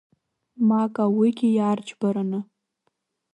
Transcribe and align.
Мака 0.67 1.05
уигьы 1.17 1.49
иаарџьбараны. 1.53 2.39